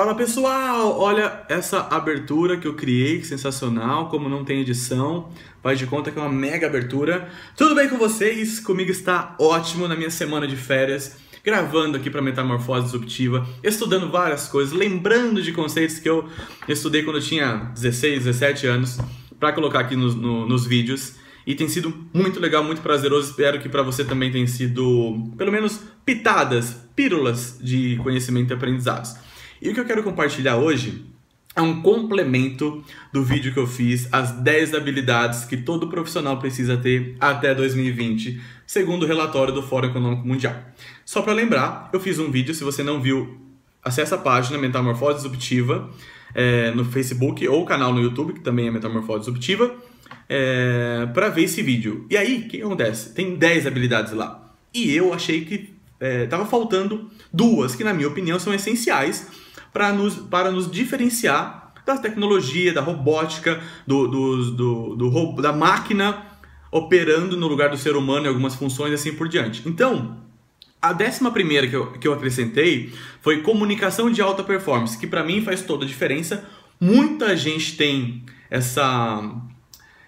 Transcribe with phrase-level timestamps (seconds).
[0.00, 5.28] Fala pessoal, olha essa abertura que eu criei, que sensacional, como não tem edição,
[5.62, 7.28] faz de conta que é uma mega abertura.
[7.54, 8.58] Tudo bem com vocês?
[8.60, 14.48] Comigo está ótimo na minha semana de férias, gravando aqui para Metamorfose Disruptiva, estudando várias
[14.48, 16.26] coisas, lembrando de conceitos que eu
[16.66, 18.98] estudei quando eu tinha 16, 17 anos,
[19.38, 21.16] para colocar aqui no, no, nos vídeos.
[21.46, 23.32] E tem sido muito legal, muito prazeroso.
[23.32, 29.28] Espero que para você também tenha sido, pelo menos, pitadas, pílulas de conhecimento e aprendizados.
[29.60, 31.04] E o que eu quero compartilhar hoje
[31.54, 36.76] é um complemento do vídeo que eu fiz, as 10 habilidades que todo profissional precisa
[36.76, 40.56] ter até 2020, segundo o relatório do Fórum Econômico Mundial.
[41.04, 43.38] Só para lembrar, eu fiz um vídeo, se você não viu,
[43.82, 45.90] acesse a página Metamorfose Disruptiva
[46.34, 49.74] é, no Facebook ou o canal no YouTube, que também é Metamorfose Disruptiva,
[50.26, 52.06] é, para ver esse vídeo.
[52.08, 53.12] E aí, o que acontece?
[53.12, 54.54] Tem 10 habilidades lá.
[54.72, 59.26] E eu achei que estava é, faltando duas, que na minha opinião são essenciais
[59.72, 66.26] para nos, para nos diferenciar da tecnologia, da robótica, do, do, do, do, da máquina
[66.70, 69.62] operando no lugar do ser humano em algumas funções e assim por diante.
[69.66, 70.18] Então,
[70.80, 75.24] a décima primeira que eu, que eu acrescentei foi comunicação de alta performance, que para
[75.24, 76.44] mim faz toda a diferença.
[76.80, 79.34] Muita gente tem essa,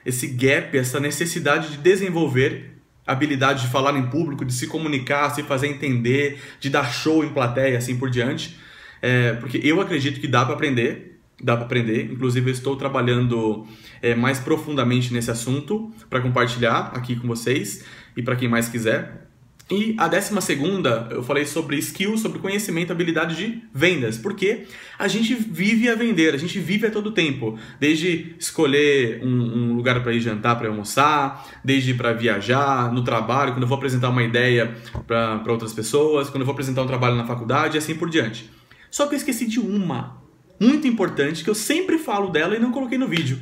[0.06, 2.72] esse gap, essa necessidade de desenvolver
[3.04, 7.30] habilidade de falar em público, de se comunicar, se fazer entender, de dar show em
[7.30, 8.56] plateia, assim por diante.
[9.02, 12.10] É, porque eu acredito que dá para aprender, dá para aprender.
[12.12, 13.66] Inclusive, eu estou trabalhando
[14.00, 17.84] é, mais profundamente nesse assunto para compartilhar aqui com vocês
[18.16, 19.22] e para quem mais quiser.
[19.70, 24.64] E a décima segunda, eu falei sobre skills, sobre conhecimento, habilidade de vendas, porque
[24.98, 29.74] a gente vive a vender, a gente vive a todo tempo, desde escolher um, um
[29.74, 34.10] lugar para ir jantar, para almoçar, desde para viajar, no trabalho, quando eu vou apresentar
[34.10, 34.74] uma ideia
[35.06, 38.50] para outras pessoas, quando eu vou apresentar um trabalho na faculdade e assim por diante.
[38.92, 40.22] Só que eu esqueci de uma,
[40.60, 43.40] muito importante, que eu sempre falo dela e não coloquei no vídeo.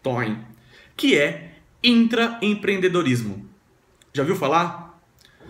[0.00, 0.38] Toin.
[0.96, 3.50] Que é intraempreendedorismo.
[4.14, 5.02] Já viu falar?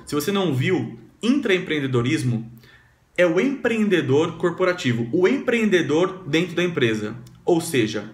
[0.07, 2.51] Se você não viu, intraempreendedorismo
[3.15, 7.15] é o empreendedor corporativo, o empreendedor dentro da empresa.
[7.45, 8.11] Ou seja,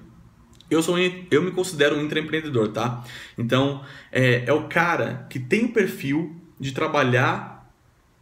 [0.69, 3.05] eu sou eu me considero um intraempreendedor, tá?
[3.39, 7.56] Então, é, é o cara que tem o perfil de trabalhar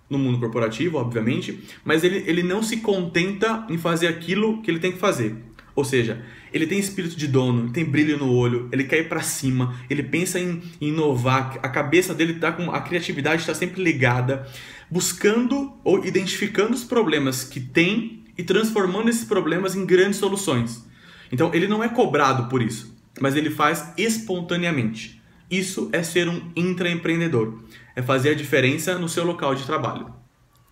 [0.08, 4.78] no mundo corporativo, obviamente, mas ele, ele não se contenta em fazer aquilo que ele
[4.78, 5.36] tem que fazer.
[5.74, 9.22] Ou seja, ele tem espírito de dono, tem brilho no olho, ele quer ir para
[9.22, 13.82] cima, ele pensa em, em inovar, a cabeça dele tá com a criatividade está sempre
[13.82, 14.46] ligada,
[14.88, 20.84] buscando ou identificando os problemas que tem e transformando esses problemas em grandes soluções.
[21.32, 25.20] Então, ele não é cobrado por isso, mas ele faz espontaneamente.
[25.50, 27.58] Isso é ser um intraempreendedor
[27.96, 30.06] é fazer a diferença no seu local de trabalho.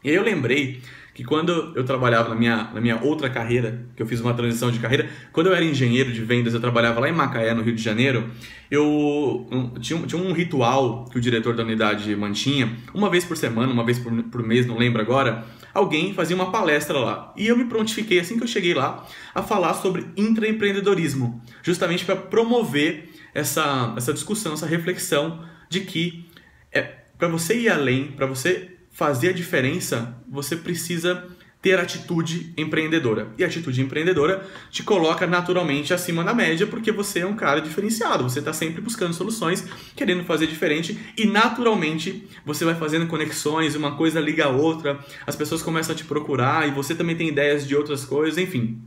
[0.02, 0.80] E aí eu lembrei
[1.14, 4.70] que quando eu trabalhava na minha, na minha outra carreira, que eu fiz uma transição
[4.70, 7.74] de carreira, quando eu era engenheiro de vendas, eu trabalhava lá em Macaé, no Rio
[7.74, 8.30] de Janeiro,
[8.70, 13.36] eu um, tinha, tinha um ritual que o diretor da unidade mantinha, uma vez por
[13.36, 15.44] semana, uma vez por, por mês, não lembro agora,
[15.74, 17.32] alguém fazia uma palestra lá.
[17.36, 22.16] E eu me prontifiquei assim que eu cheguei lá a falar sobre intraempreendedorismo, justamente para
[22.16, 26.28] promover essa, essa discussão, essa reflexão de que
[26.70, 26.82] é,
[27.19, 31.26] para você ir além, para você fazer a diferença, você precisa
[31.62, 33.28] ter atitude empreendedora.
[33.38, 37.60] E a atitude empreendedora te coloca naturalmente acima da média, porque você é um cara
[37.60, 39.64] diferenciado, você está sempre buscando soluções,
[39.94, 45.37] querendo fazer diferente, e naturalmente você vai fazendo conexões, uma coisa liga a outra, as
[45.37, 48.82] pessoas começam a te procurar e você também tem ideias de outras coisas, enfim.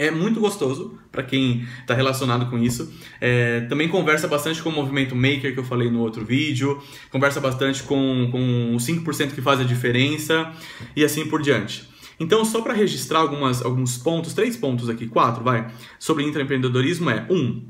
[0.00, 2.90] É muito gostoso para quem está relacionado com isso.
[3.20, 6.82] É, também conversa bastante com o movimento Maker que eu falei no outro vídeo.
[7.10, 10.50] Conversa bastante com, com os 5% que faz a diferença
[10.96, 11.86] e assim por diante.
[12.18, 17.26] Então, só para registrar algumas, alguns pontos, três pontos aqui, quatro, vai, sobre intraempreendedorismo é:
[17.28, 17.62] um,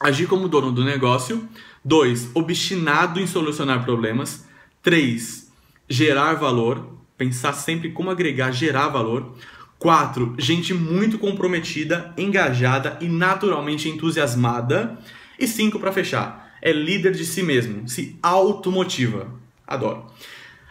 [0.00, 1.46] agir como dono do negócio.
[1.84, 4.46] Dois, obstinado em solucionar problemas.
[4.82, 5.52] Três,
[5.86, 6.96] gerar valor.
[7.18, 9.34] Pensar sempre como agregar, gerar valor.
[9.78, 14.98] Quatro, gente muito comprometida, engajada e naturalmente entusiasmada.
[15.38, 19.30] E cinco, para fechar, é líder de si mesmo, se automotiva.
[19.66, 20.06] Adoro.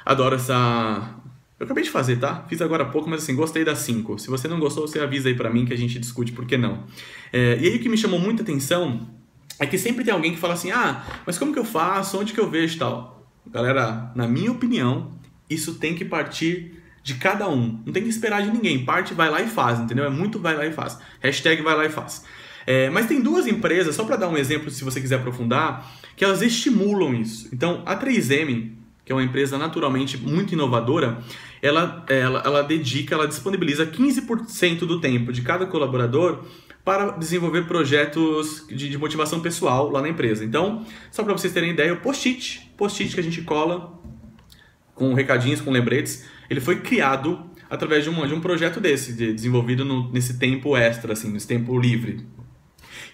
[0.06, 1.16] Adoro essa.
[1.60, 2.46] Eu acabei de fazer, tá?
[2.50, 4.18] Fiz agora há pouco, mas assim, gostei das cinco.
[4.20, 6.58] Se você não gostou, você avisa aí pra mim que a gente discute por que
[6.58, 6.84] não.
[7.32, 9.08] É, e aí o que me chamou muita atenção
[9.60, 12.20] é que sempre tem alguém que fala assim: ah, mas como que eu faço?
[12.20, 13.26] Onde que eu vejo tal?
[13.48, 15.14] Galera, na minha opinião,
[15.50, 17.80] isso tem que partir de cada um.
[17.86, 18.84] Não tem que esperar de ninguém.
[18.84, 20.06] Parte, vai lá e faz, entendeu?
[20.06, 20.98] É muito vai lá e faz.
[21.22, 22.26] Hashtag vai lá e faz.
[22.66, 25.88] É, mas tem duas empresas, só para dar um exemplo, se você quiser aprofundar,
[26.18, 27.48] que elas estimulam isso.
[27.54, 28.72] Então, a 3M,
[29.06, 31.20] que é uma empresa naturalmente muito inovadora,
[31.62, 36.44] ela, ela, ela dedica, ela disponibiliza 15% do tempo de cada colaborador
[36.84, 40.44] para desenvolver projetos de, de motivação pessoal lá na empresa.
[40.44, 44.04] Então, só para vocês terem ideia, o post-it, post-it que a gente cola
[44.96, 47.40] com recadinhos, com lembretes, ele foi criado
[47.70, 51.48] através de um, de um projeto desse, de, desenvolvido no, nesse tempo extra, assim, nesse
[51.48, 52.26] tempo livre.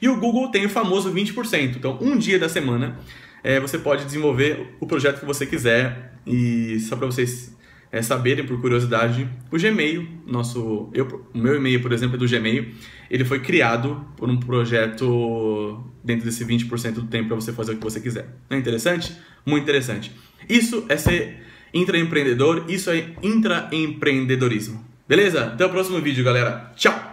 [0.02, 1.76] E o Google tem o famoso 20%.
[1.76, 3.00] Então, um dia da semana,
[3.44, 6.14] é, você pode desenvolver o projeto que você quiser.
[6.26, 7.56] E só para vocês
[7.92, 12.28] é, saberem, por curiosidade, o Gmail, nosso, eu, o meu e-mail, por exemplo, é do
[12.28, 12.74] Gmail,
[13.10, 17.78] ele foi criado por um projeto dentro desse 20% do tempo para você fazer o
[17.78, 18.28] que você quiser.
[18.50, 19.16] Não é interessante?
[19.46, 20.12] Muito interessante.
[20.48, 24.86] Isso é ser intraempreendedor, isso é intraempreendedorismo.
[25.08, 25.46] Beleza?
[25.46, 26.72] Até o próximo vídeo, galera.
[26.76, 27.11] Tchau!